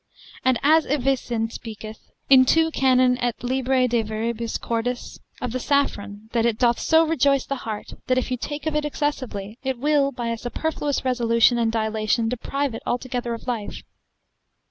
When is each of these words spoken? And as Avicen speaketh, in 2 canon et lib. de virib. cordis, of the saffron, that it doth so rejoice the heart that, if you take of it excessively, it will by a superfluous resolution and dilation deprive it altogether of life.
And 0.43 0.57
as 0.63 0.87
Avicen 0.87 1.51
speaketh, 1.51 2.09
in 2.27 2.43
2 2.43 2.71
canon 2.71 3.19
et 3.19 3.35
lib. 3.43 3.65
de 3.67 4.01
virib. 4.01 4.41
cordis, 4.59 5.19
of 5.39 5.51
the 5.51 5.59
saffron, 5.59 6.27
that 6.31 6.43
it 6.43 6.57
doth 6.57 6.79
so 6.79 7.05
rejoice 7.05 7.45
the 7.45 7.57
heart 7.69 7.93
that, 8.07 8.17
if 8.17 8.31
you 8.31 8.37
take 8.37 8.65
of 8.65 8.75
it 8.75 8.83
excessively, 8.83 9.59
it 9.63 9.77
will 9.77 10.11
by 10.11 10.29
a 10.29 10.39
superfluous 10.39 11.05
resolution 11.05 11.59
and 11.59 11.71
dilation 11.71 12.29
deprive 12.29 12.73
it 12.73 12.81
altogether 12.87 13.35
of 13.35 13.45
life. 13.45 13.83